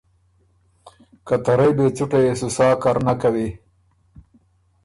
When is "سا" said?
2.55-2.67